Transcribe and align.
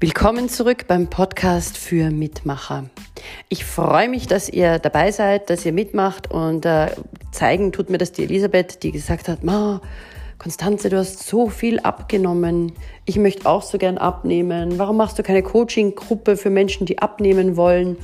Willkommen 0.00 0.48
zurück 0.48 0.86
beim 0.88 1.08
Podcast 1.08 1.78
für 1.78 2.10
Mitmacher. 2.10 2.90
Ich 3.48 3.64
freue 3.64 4.08
mich, 4.08 4.26
dass 4.26 4.48
ihr 4.48 4.80
dabei 4.80 5.12
seid, 5.12 5.48
dass 5.50 5.64
ihr 5.64 5.72
mitmacht 5.72 6.30
und 6.30 6.66
äh, 6.66 6.88
zeigen 7.30 7.70
tut 7.70 7.90
mir 7.90 7.98
das 7.98 8.10
die 8.10 8.24
Elisabeth, 8.24 8.82
die 8.82 8.90
gesagt 8.90 9.28
hat, 9.28 9.44
Ma, 9.44 9.80
Konstanze, 10.38 10.90
du 10.90 10.98
hast 10.98 11.26
so 11.26 11.48
viel 11.48 11.78
abgenommen. 11.78 12.72
Ich 13.04 13.16
möchte 13.16 13.48
auch 13.48 13.62
so 13.62 13.78
gern 13.78 13.96
abnehmen. 13.96 14.78
Warum 14.78 14.96
machst 14.96 15.18
du 15.18 15.22
keine 15.22 15.44
Coaching-Gruppe 15.44 16.36
für 16.36 16.50
Menschen, 16.50 16.86
die 16.86 16.98
abnehmen 16.98 17.56
wollen? 17.56 17.96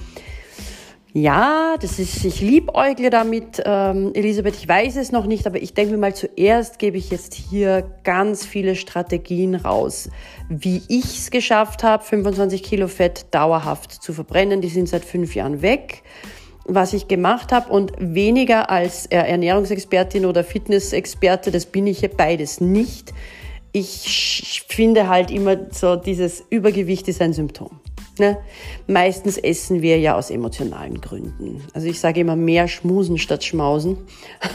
Ja, 1.13 1.75
das 1.81 1.99
ist, 1.99 2.25
ich 2.25 2.41
liebäugle 2.41 3.11
damit, 3.11 3.61
ähm, 3.65 4.13
Elisabeth, 4.15 4.55
ich 4.55 4.69
weiß 4.69 4.95
es 4.97 5.11
noch 5.11 5.27
nicht, 5.27 5.45
aber 5.47 5.61
ich 5.61 5.75
denke 5.75 5.93
mir 5.93 5.99
mal, 5.99 6.15
zuerst 6.15 6.79
gebe 6.79 6.99
ich 6.99 7.11
jetzt 7.11 7.35
hier 7.35 7.83
ganz 8.05 8.47
viele 8.47 8.77
Strategien 8.77 9.57
raus, 9.57 10.09
wie 10.49 10.83
ich 10.89 11.19
es 11.19 11.31
geschafft 11.33 11.83
habe, 11.83 12.05
25 12.05 12.63
Kilo 12.63 12.87
Fett 12.87 13.27
dauerhaft 13.33 13.91
zu 13.91 14.13
verbrennen. 14.13 14.61
Die 14.61 14.69
sind 14.69 14.89
seit 14.89 15.05
fünf 15.05 15.35
Jahren 15.35 15.63
weg. 15.63 16.05
Was 16.65 16.93
ich 16.93 17.09
gemacht 17.09 17.51
habe 17.51 17.73
und 17.73 17.93
weniger 17.99 18.71
als 18.71 19.07
Ernährungsexpertin 19.07 20.27
oder 20.27 20.45
Fitnessexperte, 20.45 21.51
das 21.51 21.67
bin 21.67 21.89
ich 21.89 21.99
hier 22.01 22.11
beides 22.11 22.61
nicht. 22.61 23.13
Ich 23.73 24.65
finde 24.69 25.09
halt 25.09 25.33
immer 25.33 25.57
so, 25.73 25.97
dieses 25.97 26.45
Übergewicht 26.51 27.09
ist 27.09 27.21
ein 27.21 27.33
Symptom. 27.33 27.81
Ne? 28.21 28.37
Meistens 28.87 29.39
essen 29.39 29.81
wir 29.81 29.99
ja 29.99 30.15
aus 30.15 30.29
emotionalen 30.29 31.01
Gründen. 31.01 31.65
Also 31.73 31.89
ich 31.89 31.99
sage 31.99 32.21
immer 32.21 32.37
mehr 32.37 32.69
schmusen 32.69 33.17
statt 33.17 33.43
schmausen. 33.45 33.97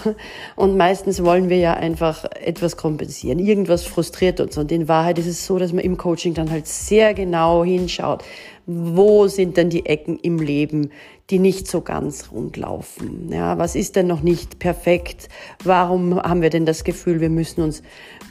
Und 0.55 0.77
meistens 0.77 1.23
wollen 1.23 1.49
wir 1.49 1.57
ja 1.57 1.73
einfach 1.73 2.25
etwas 2.25 2.77
kompensieren. 2.77 3.39
Irgendwas 3.39 3.83
frustriert 3.83 4.39
uns. 4.39 4.55
Und 4.59 4.71
in 4.71 4.87
Wahrheit 4.87 5.17
ist 5.17 5.25
es 5.25 5.47
so, 5.47 5.57
dass 5.57 5.73
man 5.73 5.83
im 5.83 5.97
Coaching 5.97 6.35
dann 6.35 6.51
halt 6.51 6.67
sehr 6.67 7.15
genau 7.15 7.63
hinschaut, 7.63 8.23
wo 8.67 9.27
sind 9.27 9.57
denn 9.57 9.71
die 9.71 9.87
Ecken 9.87 10.19
im 10.19 10.37
Leben, 10.37 10.91
die 11.29 11.39
nicht 11.39 11.67
so 11.67 11.81
ganz 11.81 12.31
rund 12.31 12.57
laufen? 12.57 13.29
Ja, 13.31 13.57
was 13.57 13.75
ist 13.75 13.95
denn 13.95 14.07
noch 14.07 14.21
nicht 14.21 14.59
perfekt? 14.59 15.27
Warum 15.63 16.21
haben 16.21 16.41
wir 16.41 16.49
denn 16.49 16.65
das 16.65 16.83
Gefühl, 16.83 17.19
wir 17.21 17.29
müssen 17.29 17.61
uns 17.61 17.81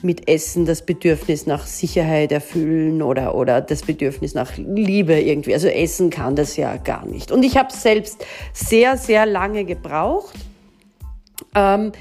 mit 0.01 0.29
Essen 0.29 0.65
das 0.65 0.85
Bedürfnis 0.85 1.45
nach 1.45 1.65
Sicherheit 1.65 2.31
erfüllen 2.31 3.01
oder, 3.01 3.35
oder 3.35 3.61
das 3.61 3.83
Bedürfnis 3.83 4.33
nach 4.33 4.55
Liebe 4.57 5.19
irgendwie? 5.19 5.53
Also 5.53 5.67
Essen 5.67 6.09
kann 6.09 6.35
das 6.35 6.55
ja 6.55 6.77
gar 6.77 7.05
nicht. 7.05 7.31
Und 7.31 7.43
ich 7.43 7.57
habe 7.57 7.73
selbst 7.73 8.25
sehr, 8.53 8.97
sehr 8.97 9.25
lange 9.25 9.65
gebraucht. 9.65 10.35
Ähm, 11.53 11.91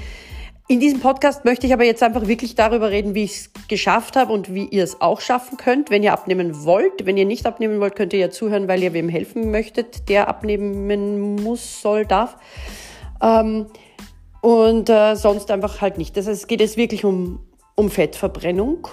in 0.67 0.81
diesem 0.81 1.01
Podcast 1.01 1.45
möchte 1.45 1.67
ich 1.67 1.75
aber 1.75 1.84
jetzt 1.84 2.03
einfach 2.03 2.27
wirklich 2.27 2.55
darüber 2.55 2.91
reden, 2.91 3.15
wie 3.15 3.25
ich 3.25 3.33
es 3.33 3.51
geschafft 3.69 4.17
habe 4.17 4.33
und 4.33 4.55
wie 4.55 4.65
ihr 4.65 4.83
es 4.83 5.01
auch 5.03 5.20
schaffen 5.20 5.59
könnt. 5.59 5.91
Wenn 5.91 6.03
ihr 6.03 6.15
abnehmen 6.15 6.65
wollt, 6.65 7.05
wenn 7.05 7.19
ihr 7.19 7.27
nicht 7.27 7.45
abnehmen 7.45 7.81
wollt, 7.81 7.97
könnt 7.97 8.15
ihr 8.15 8.19
ja 8.19 8.31
zuhören, 8.31 8.67
weil 8.67 8.83
ihr 8.83 8.95
wem 8.95 9.11
helfen 9.11 9.51
möchtet, 9.51 10.09
der 10.09 10.29
abnehmen 10.29 11.37
muss, 11.37 11.83
soll, 11.83 12.07
darf. 12.07 12.39
Ähm, 13.20 13.67
und 14.41 14.89
äh, 14.89 15.17
sonst 15.17 15.51
einfach 15.51 15.83
halt 15.83 15.98
nicht. 15.98 16.17
Das 16.17 16.27
heißt, 16.27 16.42
es 16.42 16.47
geht 16.47 16.61
jetzt 16.61 16.79
wirklich 16.79 17.05
um, 17.05 17.41
um 17.75 17.91
Fettverbrennung 17.91 18.89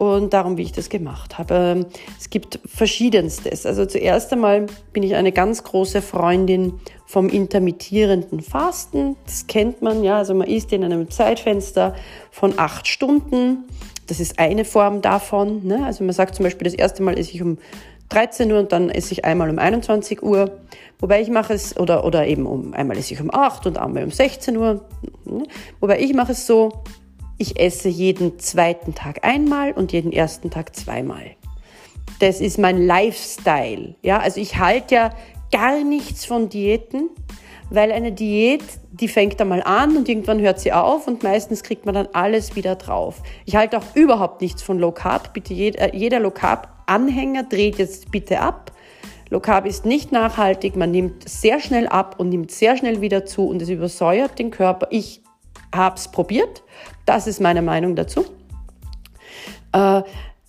und 0.00 0.32
darum, 0.32 0.56
wie 0.56 0.62
ich 0.62 0.72
das 0.72 0.88
gemacht 0.88 1.36
habe. 1.36 1.54
Ähm, 1.54 1.86
es 2.18 2.30
gibt 2.30 2.58
verschiedenstes. 2.64 3.66
Also 3.66 3.84
zuerst 3.84 4.32
einmal 4.32 4.64
bin 4.94 5.02
ich 5.02 5.14
eine 5.14 5.30
ganz 5.30 5.62
große 5.62 6.00
Freundin 6.00 6.80
vom 7.04 7.28
intermittierenden 7.28 8.40
Fasten. 8.40 9.16
Das 9.26 9.46
kennt 9.46 9.82
man 9.82 10.02
ja. 10.02 10.16
Also 10.16 10.32
man 10.32 10.48
isst 10.48 10.72
in 10.72 10.84
einem 10.84 11.10
Zeitfenster 11.10 11.94
von 12.30 12.58
acht 12.58 12.88
Stunden. 12.88 13.64
Das 14.06 14.20
ist 14.20 14.38
eine 14.38 14.64
Form 14.64 15.02
davon. 15.02 15.66
Ne? 15.66 15.84
Also 15.84 16.02
man 16.02 16.14
sagt 16.14 16.34
zum 16.34 16.44
Beispiel, 16.44 16.64
das 16.64 16.74
erste 16.74 17.02
Mal 17.02 17.18
esse 17.18 17.32
ich 17.34 17.42
um 17.42 17.58
13 18.08 18.50
Uhr 18.50 18.58
und 18.58 18.72
dann 18.72 18.88
esse 18.88 19.12
ich 19.12 19.26
einmal 19.26 19.50
um 19.50 19.58
21 19.58 20.22
Uhr. 20.22 20.60
Wobei 20.98 21.20
ich 21.20 21.28
mache 21.28 21.52
es, 21.52 21.76
oder, 21.76 22.06
oder 22.06 22.26
eben 22.26 22.46
um, 22.46 22.72
einmal 22.72 22.96
esse 22.96 23.12
ich 23.12 23.20
um 23.20 23.30
8 23.30 23.66
und 23.66 23.76
einmal 23.76 24.04
um 24.04 24.10
16 24.10 24.56
Uhr. 24.56 24.80
Ne? 25.26 25.42
Wobei 25.78 26.00
ich 26.00 26.14
mache 26.14 26.32
es 26.32 26.46
so, 26.46 26.72
ich 27.40 27.58
esse 27.58 27.88
jeden 27.88 28.38
zweiten 28.38 28.94
Tag 28.94 29.24
einmal 29.24 29.72
und 29.72 29.92
jeden 29.92 30.12
ersten 30.12 30.50
Tag 30.50 30.76
zweimal. 30.76 31.30
Das 32.18 32.42
ist 32.42 32.58
mein 32.58 32.86
Lifestyle. 32.86 33.94
Ja, 34.02 34.18
also 34.18 34.40
ich 34.40 34.58
halte 34.58 34.94
ja 34.94 35.10
gar 35.50 35.82
nichts 35.82 36.26
von 36.26 36.50
Diäten, 36.50 37.08
weil 37.70 37.92
eine 37.92 38.12
Diät, 38.12 38.62
die 38.92 39.08
fängt 39.08 39.40
einmal 39.40 39.62
an 39.62 39.96
und 39.96 40.06
irgendwann 40.06 40.38
hört 40.40 40.60
sie 40.60 40.72
auf 40.72 41.06
und 41.06 41.22
meistens 41.22 41.62
kriegt 41.62 41.86
man 41.86 41.94
dann 41.94 42.08
alles 42.12 42.56
wieder 42.56 42.76
drauf. 42.76 43.22
Ich 43.46 43.56
halte 43.56 43.78
auch 43.78 43.94
überhaupt 43.94 44.42
nichts 44.42 44.62
von 44.62 44.78
Low 44.78 44.92
Carb. 44.92 45.32
Bitte 45.32 45.54
jeder, 45.54 45.94
jeder 45.94 46.20
Low 46.20 46.30
Carb 46.30 46.68
Anhänger 46.84 47.44
dreht 47.44 47.78
jetzt 47.78 48.10
bitte 48.10 48.40
ab. 48.40 48.72
Low 49.30 49.40
Carb 49.40 49.64
ist 49.64 49.86
nicht 49.86 50.12
nachhaltig, 50.12 50.76
man 50.76 50.90
nimmt 50.90 51.26
sehr 51.26 51.58
schnell 51.58 51.88
ab 51.88 52.16
und 52.18 52.28
nimmt 52.28 52.50
sehr 52.50 52.76
schnell 52.76 53.00
wieder 53.00 53.24
zu 53.24 53.46
und 53.48 53.62
es 53.62 53.70
übersäuert 53.70 54.38
den 54.38 54.50
Körper. 54.50 54.88
Ich 54.90 55.22
habe 55.74 55.96
es 55.96 56.08
probiert. 56.08 56.62
Das 57.06 57.26
ist 57.26 57.40
meine 57.40 57.62
Meinung 57.62 57.96
dazu. 57.96 58.24
Äh, 59.72 60.02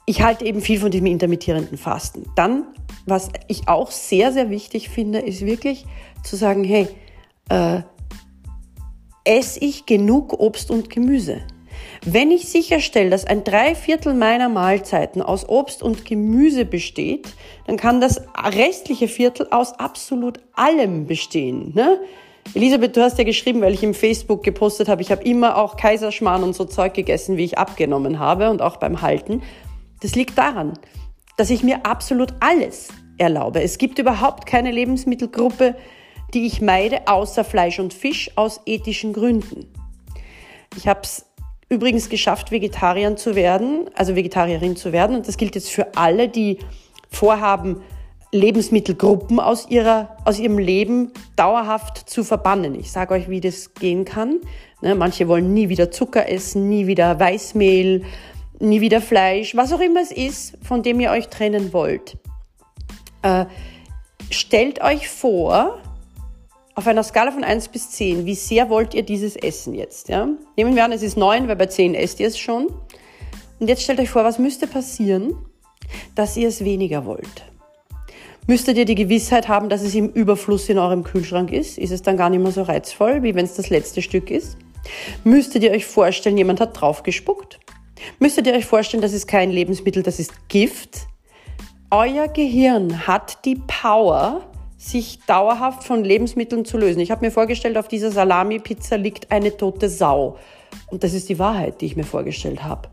ich 0.06 0.22
halte 0.22 0.46
eben 0.46 0.62
viel 0.62 0.80
von 0.80 0.92
dem 0.92 1.06
intermittierenden 1.06 1.78
Fasten. 1.78 2.26
Dann, 2.36 2.66
was 3.06 3.30
ich 3.48 3.68
auch 3.68 3.92
sehr, 3.92 4.32
sehr 4.32 4.50
wichtig 4.50 4.90
finde, 4.90 5.20
ist 5.20 5.46
wirklich 5.46 5.86
zu 6.24 6.36
sagen, 6.36 6.64
hey, 6.64 6.88
äh, 7.50 7.82
esse 9.24 9.60
ich 9.60 9.86
genug 9.86 10.34
Obst 10.40 10.72
und 10.72 10.90
Gemüse? 10.90 11.42
Wenn 12.04 12.32
ich 12.32 12.48
sicherstelle, 12.48 13.12
dass 13.12 13.26
ein 13.26 13.44
Dreiviertel 13.44 14.16
meiner 14.16 14.50
Mahlzeiten 14.50 15.22
aus 15.22 15.48
Obst 15.48 15.84
und 15.84 16.04
Gemüse 16.06 16.66
besteht, 16.66 17.28
dann 17.68 17.78
kann 17.78 18.02
das 18.02 18.22
restliche 18.36 19.08
Viertel 19.08 19.48
aus 19.52 19.74
absolut 19.74 20.40
allem 20.54 21.06
bestehen. 21.06 21.74
Ne? 21.76 22.00
Elisabeth, 22.54 22.98
du 22.98 23.02
hast 23.02 23.18
ja 23.18 23.24
geschrieben, 23.24 23.62
weil 23.62 23.74
ich 23.74 23.84
im 23.84 23.94
Facebook 23.94 24.44
gepostet 24.44 24.90
habe, 24.90 25.02
ich 25.02 25.12
habe 25.12 25.24
immer 25.24 25.58
auch 25.58 25.78
Kaiserschmarrn 25.78 26.44
und 26.44 26.54
so 26.54 26.66
Zeug 26.66 26.94
gegessen, 26.94 27.38
wie 27.38 27.46
ich 27.46 27.58
abgenommen 27.58 28.20
habe 28.20 28.50
und 28.50 28.62
auch 28.62 28.78
beim 28.78 29.02
Halten. 29.02 29.42
Das 30.02 30.16
liegt 30.16 30.38
daran, 30.38 30.74
dass 31.38 31.50
ich 31.50 31.64
mir 31.64 31.86
absolut 31.86 32.34
alles 32.40 32.90
erlaube. 33.18 33.62
Es 33.62 33.78
gibt 33.78 34.00
überhaupt 34.00 34.46
keine 34.46 34.72
Lebensmittelgruppe, 34.72 35.76
die 36.34 36.46
ich 36.46 36.62
meide, 36.62 37.08
außer 37.08 37.44
Fleisch 37.44 37.80
und 37.80 37.94
Fisch 37.94 38.32
aus 38.36 38.62
ethischen 38.66 39.14
Gründen. 39.14 39.68
Ich 40.76 40.88
habe 40.88 41.02
es 41.04 41.26
übrigens 41.70 42.10
geschafft, 42.10 42.52
Vegetarier 42.52 43.16
zu 43.16 43.36
werden, 43.36 43.90
also 43.96 44.16
Vegetarierin 44.16 44.76
zu 44.76 44.92
werden. 44.92 45.16
Und 45.16 45.28
das 45.28 45.38
gilt 45.38 45.56
jetzt 45.56 45.70
für 45.70 45.96
alle, 45.96 46.28
die 46.28 46.60
vorhaben, 47.10 47.82
Lebensmittelgruppen 48.32 49.40
aus, 49.40 49.68
ihrer, 49.70 50.16
aus 50.24 50.40
ihrem 50.40 50.58
Leben 50.58 51.12
dauerhaft 51.36 52.10
zu 52.10 52.24
verbannen. 52.24 52.76
Ich 52.80 52.92
sage 52.92 53.14
euch, 53.14 53.30
wie 53.30 53.42
das 53.42 53.74
gehen 53.74 54.06
kann. 54.06 54.40
Ne, 54.82 54.96
manche 54.96 55.28
wollen 55.28 55.54
nie 55.54 55.70
wieder 55.70 55.92
Zucker 55.92 56.30
essen, 56.30 56.70
nie 56.70 56.88
wieder 56.88 57.20
Weißmehl, 57.20 58.04
nie 58.60 58.82
wieder 58.82 59.02
Fleisch, 59.02 59.56
was 59.56 59.74
auch 59.74 59.80
immer 59.80 60.02
es 60.02 60.12
ist, 60.12 60.58
von 60.64 60.82
dem 60.82 61.00
ihr 61.00 61.12
euch 61.12 61.28
trennen 61.28 61.74
wollt. 61.74 62.18
Äh, 63.22 63.46
stellt 64.30 64.82
euch 64.82 65.10
vor, 65.10 65.80
auf 66.76 66.88
einer 66.88 67.04
Skala 67.04 67.32
von 67.32 67.44
1 67.44 67.68
bis 67.68 67.92
10, 67.92 68.26
wie 68.26 68.36
sehr 68.36 68.70
wollt 68.70 68.94
ihr 68.94 69.04
dieses 69.04 69.36
Essen 69.36 69.74
jetzt? 69.74 70.10
Ja? 70.10 70.30
Nehmen 70.56 70.76
wir 70.76 70.86
an, 70.86 70.92
es 70.92 71.04
ist 71.04 71.18
9, 71.18 71.48
weil 71.48 71.58
bei 71.58 71.66
10 71.66 71.96
esst 71.96 72.20
ihr 72.20 72.28
es 72.28 72.40
schon. 72.40 72.68
Und 73.60 73.68
jetzt 73.68 73.84
stellt 73.84 74.00
euch 74.00 74.10
vor, 74.10 74.24
was 74.24 74.40
müsste 74.40 74.68
passieren, 74.68 75.36
dass 76.16 76.38
ihr 76.38 76.48
es 76.48 76.64
weniger 76.64 77.06
wollt? 77.06 77.44
Müsstet 78.48 78.78
ihr 78.78 78.86
die 78.86 78.96
Gewissheit 78.96 79.48
haben, 79.48 79.70
dass 79.70 79.82
es 79.82 79.94
im 79.94 80.10
Überfluss 80.10 80.68
in 80.70 80.78
eurem 80.78 81.04
Kühlschrank 81.04 81.52
ist, 81.52 81.78
ist 81.78 81.92
es 81.92 82.02
dann 82.02 82.18
gar 82.18 82.30
nicht 82.30 82.42
mehr 82.42 82.52
so 82.52 82.64
reizvoll, 82.64 83.24
wie 83.24 83.36
wenn 83.36 83.46
es 83.46 83.54
das 83.54 83.70
letzte 83.70 84.02
Stück 84.02 84.32
ist. 84.32 84.58
Müsstet 85.24 85.64
ihr 85.64 85.72
euch 85.72 85.86
vorstellen, 85.86 86.38
jemand 86.38 86.60
hat 86.60 86.80
draufgespuckt. 86.80 87.60
Müsstet 88.20 88.48
ihr 88.48 88.54
euch 88.54 88.66
vorstellen, 88.66 89.02
das 89.02 89.14
ist 89.14 89.28
kein 89.28 89.52
Lebensmittel, 89.52 90.02
das 90.02 90.20
ist 90.20 90.50
Gift. 90.50 91.08
Euer 91.92 92.28
Gehirn 92.28 93.06
hat 93.06 93.46
die 93.46 93.56
Power, 93.68 94.42
sich 94.78 95.20
dauerhaft 95.28 95.84
von 95.84 96.04
Lebensmitteln 96.04 96.66
zu 96.66 96.78
lösen. 96.78 97.02
Ich 97.02 97.12
habe 97.12 97.24
mir 97.24 97.32
vorgestellt, 97.32 97.78
auf 97.78 97.88
dieser 97.88 98.12
Salami-Pizza 98.12 98.98
liegt 98.98 99.32
eine 99.32 99.56
tote 99.56 99.88
Sau. 99.88 100.40
Und 100.90 101.04
das 101.04 101.14
ist 101.14 101.30
die 101.30 101.38
Wahrheit, 101.38 101.82
die 101.82 101.86
ich 101.86 101.96
mir 101.96 102.04
vorgestellt 102.04 102.64
habe. 102.64 102.90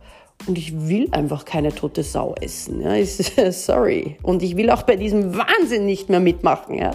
Und 0.47 0.57
ich 0.57 0.89
will 0.89 1.09
einfach 1.11 1.45
keine 1.45 1.75
tote 1.75 2.03
Sau 2.03 2.35
essen. 2.41 2.81
Ja. 2.81 3.53
Sorry. 3.53 4.17
Und 4.23 4.43
ich 4.43 4.57
will 4.57 4.71
auch 4.71 4.83
bei 4.83 4.97
diesem 4.97 5.37
Wahnsinn 5.37 5.85
nicht 5.85 6.09
mehr 6.09 6.21
mitmachen. 6.21 6.79
Ja. 6.79 6.93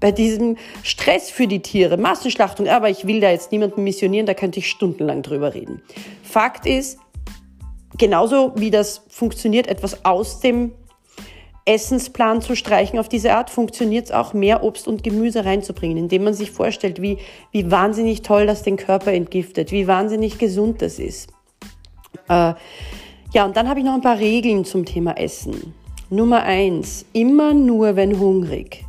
Bei 0.00 0.12
diesem 0.12 0.56
Stress 0.82 1.30
für 1.30 1.46
die 1.46 1.60
Tiere, 1.60 1.96
Massenschlachtung. 1.96 2.68
Aber 2.68 2.90
ich 2.90 3.06
will 3.06 3.20
da 3.20 3.30
jetzt 3.30 3.52
niemanden 3.52 3.84
missionieren, 3.84 4.26
da 4.26 4.34
könnte 4.34 4.58
ich 4.58 4.68
stundenlang 4.68 5.22
drüber 5.22 5.54
reden. 5.54 5.82
Fakt 6.22 6.66
ist, 6.66 6.98
genauso 7.96 8.52
wie 8.56 8.70
das 8.70 9.02
funktioniert, 9.08 9.66
etwas 9.66 10.04
aus 10.04 10.40
dem 10.40 10.72
Essensplan 11.66 12.40
zu 12.40 12.56
streichen 12.56 12.98
auf 12.98 13.08
diese 13.08 13.34
Art, 13.34 13.50
funktioniert 13.50 14.06
es 14.06 14.12
auch, 14.12 14.32
mehr 14.32 14.64
Obst 14.64 14.88
und 14.88 15.04
Gemüse 15.04 15.44
reinzubringen, 15.44 15.98
indem 15.98 16.24
man 16.24 16.34
sich 16.34 16.50
vorstellt, 16.50 17.00
wie, 17.00 17.18
wie 17.52 17.70
wahnsinnig 17.70 18.22
toll 18.22 18.46
das 18.46 18.62
den 18.62 18.76
Körper 18.76 19.12
entgiftet, 19.12 19.70
wie 19.70 19.86
wahnsinnig 19.86 20.38
gesund 20.38 20.82
das 20.82 20.98
ist. 20.98 21.28
Äh, 22.30 22.54
ja, 23.32 23.44
und 23.44 23.56
dann 23.56 23.68
habe 23.68 23.80
ich 23.80 23.84
noch 23.84 23.94
ein 23.94 24.00
paar 24.00 24.18
Regeln 24.18 24.64
zum 24.64 24.84
Thema 24.84 25.16
Essen. 25.18 25.74
Nummer 26.08 26.42
eins, 26.42 27.04
immer 27.12 27.52
nur 27.52 27.96
wenn 27.96 28.18
hungrig. 28.18 28.84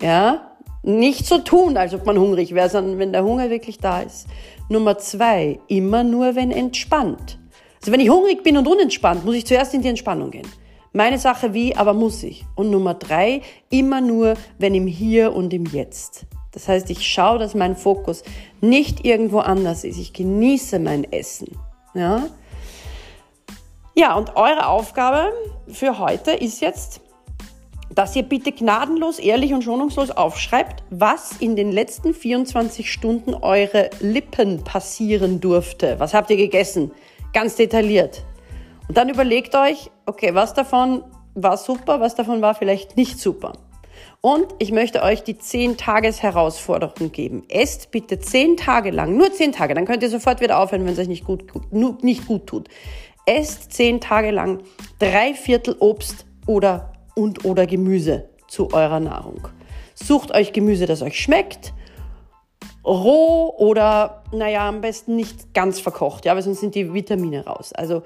Ja, 0.00 0.52
nicht 0.82 1.26
so 1.26 1.38
tun, 1.38 1.76
als 1.76 1.94
ob 1.94 2.06
man 2.06 2.18
hungrig 2.18 2.54
wäre, 2.54 2.70
sondern 2.70 2.98
wenn 2.98 3.12
der 3.12 3.24
Hunger 3.24 3.50
wirklich 3.50 3.78
da 3.78 4.00
ist. 4.00 4.26
Nummer 4.68 4.98
zwei, 4.98 5.58
immer 5.68 6.04
nur 6.04 6.34
wenn 6.36 6.50
entspannt. 6.50 7.38
Also 7.80 7.92
wenn 7.92 8.00
ich 8.00 8.10
hungrig 8.10 8.42
bin 8.42 8.56
und 8.56 8.66
unentspannt, 8.66 9.24
muss 9.24 9.34
ich 9.34 9.46
zuerst 9.46 9.74
in 9.74 9.82
die 9.82 9.88
Entspannung 9.88 10.30
gehen. 10.30 10.48
Meine 10.92 11.18
Sache 11.18 11.54
wie, 11.54 11.76
aber 11.76 11.92
muss 11.92 12.22
ich. 12.22 12.44
Und 12.54 12.70
Nummer 12.70 12.94
drei, 12.94 13.42
immer 13.68 14.00
nur, 14.00 14.34
wenn 14.58 14.74
im 14.74 14.86
Hier 14.86 15.34
und 15.34 15.52
im 15.52 15.66
Jetzt. 15.66 16.26
Das 16.52 16.68
heißt, 16.68 16.88
ich 16.90 17.06
schaue, 17.06 17.38
dass 17.38 17.54
mein 17.54 17.76
Fokus 17.76 18.22
nicht 18.60 19.04
irgendwo 19.04 19.40
anders 19.40 19.84
ist. 19.84 19.98
Ich 19.98 20.12
genieße 20.12 20.78
mein 20.78 21.04
Essen. 21.12 21.48
Ja, 21.94 22.28
ja 23.96 24.14
und 24.14 24.36
eure 24.36 24.68
Aufgabe 24.68 25.32
für 25.68 25.98
heute 25.98 26.32
ist 26.32 26.60
jetzt, 26.60 27.00
dass 27.90 28.14
ihr 28.14 28.22
bitte 28.22 28.52
gnadenlos, 28.52 29.18
ehrlich 29.18 29.54
und 29.54 29.62
schonungslos 29.62 30.10
aufschreibt, 30.10 30.84
was 30.90 31.32
in 31.38 31.56
den 31.56 31.72
letzten 31.72 32.14
24 32.14 32.92
Stunden 32.92 33.34
eure 33.34 33.90
Lippen 34.00 34.62
passieren 34.64 35.40
durfte. 35.40 35.98
Was 35.98 36.12
habt 36.12 36.30
ihr 36.30 36.36
gegessen? 36.36 36.90
Ganz 37.32 37.56
detailliert. 37.56 38.22
Und 38.88 38.96
dann 38.96 39.08
überlegt 39.08 39.54
euch, 39.54 39.90
okay, 40.04 40.34
was 40.34 40.54
davon 40.54 41.02
war 41.34 41.56
super, 41.56 42.00
was 42.00 42.14
davon 42.14 42.42
war 42.42 42.54
vielleicht 42.54 42.96
nicht 42.96 43.18
super. 43.18 43.52
Und 44.20 44.46
ich 44.58 44.72
möchte 44.72 45.02
euch 45.02 45.22
die 45.22 45.34
10-Tages-Herausforderung 45.34 47.12
geben. 47.12 47.44
Esst 47.48 47.90
bitte 47.90 48.18
10 48.18 48.56
Tage 48.56 48.90
lang, 48.90 49.16
nur 49.16 49.32
10 49.32 49.52
Tage, 49.52 49.74
dann 49.74 49.84
könnt 49.84 50.02
ihr 50.02 50.10
sofort 50.10 50.40
wieder 50.40 50.58
aufhören, 50.58 50.84
wenn 50.84 50.92
es 50.92 50.98
euch 50.98 51.08
nicht 51.08 51.24
gut, 51.24 51.44
nicht 52.02 52.26
gut 52.26 52.46
tut. 52.46 52.68
Esst 53.26 53.72
10 53.72 54.00
Tage 54.00 54.30
lang 54.30 54.62
drei 54.98 55.34
Viertel 55.34 55.76
Obst 55.80 56.26
oder 56.46 56.92
und 57.16 57.44
oder 57.44 57.66
Gemüse 57.66 58.28
zu 58.46 58.72
eurer 58.72 59.00
Nahrung. 59.00 59.48
Sucht 59.94 60.32
euch 60.32 60.52
Gemüse, 60.52 60.86
das 60.86 61.02
euch 61.02 61.20
schmeckt, 61.20 61.72
roh 62.84 63.52
oder, 63.58 64.22
naja, 64.32 64.68
am 64.68 64.80
besten 64.80 65.16
nicht 65.16 65.52
ganz 65.54 65.80
verkocht, 65.80 66.24
ja, 66.24 66.34
weil 66.34 66.42
sonst 66.42 66.60
sind 66.60 66.74
die 66.74 66.94
Vitamine 66.94 67.44
raus. 67.44 67.72
Also 67.72 68.02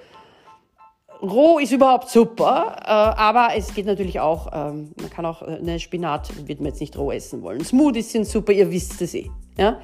roh 1.23 1.59
ist 1.59 1.73
überhaupt 1.73 2.09
super, 2.09 2.77
äh, 2.81 2.89
aber 2.89 3.51
es 3.57 3.75
geht 3.75 3.87
natürlich 3.87 4.21
auch, 4.21 4.49
ähm, 4.53 4.93
man 4.99 5.11
kann 5.11 5.27
auch 5.27 5.43
äh, 5.43 5.57
eine 5.57 5.79
Spinat, 5.79 6.31
wird 6.49 6.61
man 6.61 6.71
jetzt 6.71 6.81
nicht 6.81 6.97
roh 6.97 7.13
essen 7.13 7.43
wollen. 7.43 7.63
Smoothies 7.63 8.13
sind 8.13 8.27
super, 8.27 8.53
ihr 8.53 8.71
wisst 8.71 9.01
es 9.03 9.15
eh. 9.15 9.31
Ja? 9.59 9.81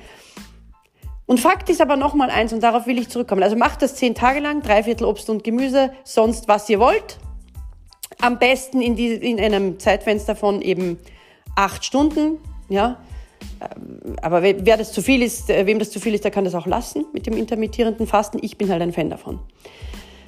Und 1.27 1.41
Fakt 1.41 1.69
ist 1.69 1.81
aber 1.81 1.97
nochmal 1.97 2.31
eins, 2.31 2.53
und 2.53 2.63
darauf 2.63 2.87
will 2.87 2.99
ich 2.99 3.09
zurückkommen. 3.09 3.43
Also 3.43 3.57
macht 3.57 3.83
das 3.83 3.97
zehn 3.97 4.15
Tage 4.15 4.41
lang, 4.41 4.63
drei 4.63 4.85
Viertel 4.85 5.05
Obst 5.05 5.29
und 5.29 5.43
Gemüse, 5.43 5.93
sonst 6.05 6.47
was 6.49 6.69
ihr 6.69 6.79
wollt. 6.79 7.19
Am 8.21 8.39
besten 8.39 8.81
in, 8.81 8.95
die, 8.95 9.15
in 9.15 9.41
einem 9.41 9.79
Zeitfenster 9.79 10.37
von 10.37 10.63
eben 10.63 10.99
acht 11.57 11.85
Stunden, 11.85 12.39
ja. 12.69 13.01
Ähm, 13.61 14.17
aber 14.23 14.43
wer 14.43 14.77
das 14.77 14.93
zu 14.93 15.03
viel 15.03 15.23
ist, 15.23 15.51
äh, 15.51 15.67
wem 15.67 15.79
das 15.79 15.91
zu 15.91 15.99
viel 15.99 16.15
ist, 16.15 16.25
der 16.25 16.31
kann 16.31 16.45
das 16.45 16.55
auch 16.55 16.67
lassen 16.67 17.05
mit 17.13 17.27
dem 17.27 17.37
intermittierenden 17.37 18.07
Fasten. 18.07 18.39
Ich 18.41 18.57
bin 18.57 18.71
halt 18.71 18.83
ein 18.83 18.93
Fan 18.93 19.11
davon. 19.11 19.41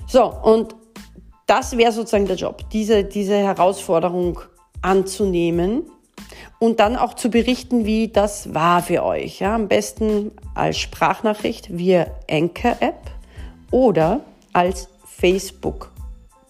So, 0.06 0.25
und 0.25 0.75
das 1.47 1.77
wäre 1.77 1.93
sozusagen 1.93 2.27
der 2.27 2.37
Job, 2.37 2.69
diese, 2.71 3.05
diese 3.05 3.37
Herausforderung 3.37 4.41
anzunehmen 4.83 5.85
und 6.59 6.81
dann 6.81 6.97
auch 6.97 7.15
zu 7.15 7.31
berichten, 7.31 7.85
wie 7.85 8.09
das 8.09 8.55
war 8.55 8.83
für 8.83 9.05
euch. 9.05 9.41
Ja, 9.41 9.55
am 9.55 9.69
besten 9.69 10.33
als 10.55 10.79
Sprachnachricht 10.79 11.77
via 11.77 12.07
Anchor-App 12.29 13.11
oder 13.71 14.21
als 14.53 14.89
Facebook 15.05 15.91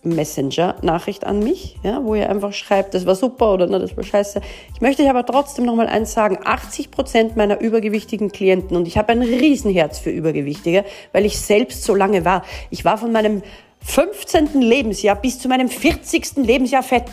Messenger-Nachricht 0.03 1.27
an 1.27 1.41
mich, 1.41 1.77
ja, 1.83 2.03
wo 2.05 2.15
ihr 2.15 2.31
einfach 2.31 2.53
schreibt, 2.53 2.95
das 2.95 3.05
war 3.05 3.15
super 3.15 3.53
oder 3.53 3.67
na, 3.67 3.79
das 3.79 3.97
war 3.97 4.05
scheiße. 4.05 4.41
Ich 4.75 4.81
möchte 4.81 5.03
euch 5.03 5.11
aber 5.11 5.27
trotzdem 5.27 5.65
noch 5.65 5.75
mal 5.75 5.89
eins 5.89 6.13
sagen. 6.13 6.39
80 6.43 6.91
Prozent 6.91 7.37
meiner 7.37 7.61
übergewichtigen 7.61 8.31
Klienten, 8.31 8.77
und 8.77 8.87
ich 8.87 8.97
habe 8.97 9.13
ein 9.13 9.23
Riesenherz 9.23 9.99
für 9.99 10.11
Übergewichtige, 10.11 10.85
weil 11.13 11.27
ich 11.27 11.39
selbst 11.39 11.83
so 11.85 11.95
lange 11.95 12.25
war. 12.25 12.45
Ich 12.71 12.85
war 12.85 12.97
von 12.97 13.13
meinem 13.13 13.43
15. 13.85 14.61
Lebensjahr 14.61 15.17
bis 15.17 15.39
zu 15.39 15.49
meinem 15.49 15.69
40. 15.69 16.37
Lebensjahr 16.37 16.83
fett. 16.83 17.11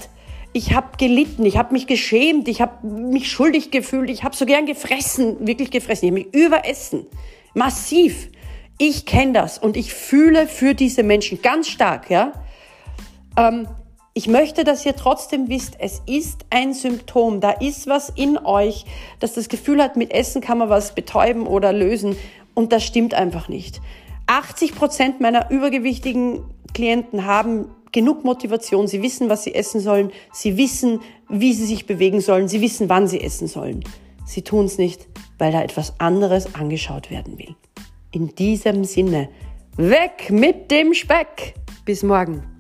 Ich 0.56 0.74
habe 0.74 0.96
gelitten, 0.98 1.46
ich 1.46 1.58
habe 1.58 1.74
mich 1.74 1.86
geschämt, 1.86 2.48
ich 2.48 2.62
habe 2.62 2.88
mich 2.88 3.30
schuldig 3.30 3.72
gefühlt, 3.72 4.10
ich 4.10 4.24
habe 4.24 4.38
so 4.38 4.46
gern 4.46 4.66
gefressen, 4.66 5.46
wirklich 5.46 5.70
gefressen, 5.70 6.06
ich 6.06 6.12
habe 6.12 6.24
mich 6.24 6.34
überessen. 6.34 7.06
Massiv. 7.54 8.30
Ich 8.78 9.06
kenne 9.06 9.34
das 9.34 9.58
und 9.58 9.76
ich 9.76 9.94
fühle 9.94 10.48
für 10.48 10.74
diese 10.74 11.04
Menschen 11.04 11.42
ganz 11.42 11.68
stark, 11.68 12.10
ja. 12.10 12.32
Ähm, 13.38 13.68
ich 14.14 14.30
möchte, 14.30 14.64
dass 14.64 14.86
ihr 14.86 14.96
trotzdem 14.96 15.50
wisst, 15.50 15.76
es 15.80 16.02
ist 16.06 16.46
ein 16.52 16.74
Symptom. 16.74 17.42
Da 17.42 17.52
ist 17.52 17.88
was 17.88 18.08
in 18.16 18.38
euch, 18.38 18.86
das 19.20 19.34
das 19.34 19.50
Gefühl 19.50 19.84
hat, 19.84 19.98
mit 19.98 20.14
Essen 20.14 20.40
kann 20.40 20.58
man 20.58 20.70
was 20.70 20.96
betäuben 20.96 21.48
oder 21.48 21.74
lösen. 21.74 22.16
Und 22.54 22.72
das 22.72 22.86
stimmt 22.86 23.14
einfach 23.14 23.50
nicht. 23.50 23.82
80 24.28 24.74
Prozent 24.74 25.20
meiner 25.20 25.52
übergewichtigen 25.52 26.46
Klienten 26.74 27.26
haben 27.26 27.68
genug 27.96 28.26
Motivation. 28.26 28.88
Sie 28.88 29.02
wissen, 29.02 29.30
was 29.30 29.44
sie 29.46 29.56
essen 29.56 29.80
sollen. 29.80 30.12
Sie 30.32 30.58
wissen, 30.58 31.00
wie 31.30 31.54
sie 31.54 31.66
sich 31.66 31.88
bewegen 31.88 32.22
sollen. 32.22 32.48
Sie 32.48 32.62
wissen, 32.62 32.90
wann 32.90 33.08
sie 33.08 33.22
essen 33.22 33.48
sollen. 33.48 33.84
Sie 34.26 34.42
tun 34.42 34.66
es 34.66 34.78
nicht, 34.78 35.08
weil 35.40 35.54
da 35.54 35.64
etwas 35.64 36.00
anderes 36.00 36.54
angeschaut 36.56 37.10
werden 37.10 37.40
will. 37.40 37.56
In 38.12 38.36
diesem 38.36 38.84
Sinne, 38.84 39.30
weg 39.78 40.30
mit 40.30 40.70
dem 40.72 40.94
Speck. 40.94 41.56
Bis 41.86 42.04
morgen. 42.04 42.55